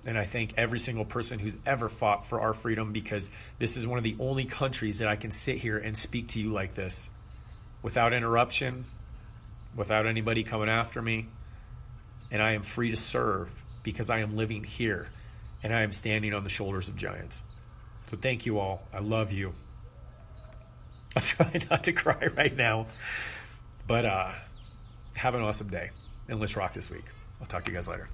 And 0.06 0.18
I 0.18 0.24
thank 0.24 0.52
every 0.56 0.78
single 0.78 1.04
person 1.04 1.38
who's 1.38 1.56
ever 1.64 1.88
fought 1.88 2.26
for 2.26 2.40
our 2.40 2.52
freedom 2.52 2.92
because 2.92 3.30
this 3.58 3.76
is 3.76 3.86
one 3.86 3.98
of 3.98 4.04
the 4.04 4.16
only 4.20 4.44
countries 4.44 4.98
that 4.98 5.08
I 5.08 5.16
can 5.16 5.30
sit 5.30 5.58
here 5.58 5.78
and 5.78 5.96
speak 5.96 6.28
to 6.28 6.40
you 6.40 6.52
like 6.52 6.74
this 6.74 7.08
without 7.82 8.12
interruption, 8.12 8.84
without 9.74 10.06
anybody 10.06 10.44
coming 10.44 10.68
after 10.68 11.00
me. 11.00 11.28
And 12.30 12.42
I 12.42 12.52
am 12.52 12.62
free 12.62 12.90
to 12.90 12.96
serve 12.96 13.50
because 13.82 14.10
I 14.10 14.18
am 14.20 14.37
living 14.37 14.64
here 14.64 15.08
and 15.62 15.74
I 15.74 15.82
am 15.82 15.92
standing 15.92 16.34
on 16.34 16.44
the 16.44 16.50
shoulders 16.50 16.88
of 16.88 16.96
giants. 16.96 17.42
So 18.06 18.16
thank 18.16 18.46
you 18.46 18.58
all. 18.58 18.82
I 18.92 18.98
love 18.98 19.32
you. 19.32 19.54
I'm 21.16 21.22
trying 21.22 21.62
not 21.70 21.84
to 21.84 21.92
cry 21.92 22.28
right 22.37 22.54
now. 22.54 22.87
But 23.87 24.04
uh, 24.04 24.32
have 25.16 25.34
an 25.34 25.42
awesome 25.42 25.68
day 25.68 25.90
and 26.28 26.40
let's 26.40 26.56
rock 26.56 26.72
this 26.72 26.90
week. 26.90 27.04
I'll 27.40 27.46
talk 27.46 27.64
to 27.64 27.70
you 27.70 27.76
guys 27.76 27.88
later. 27.88 28.08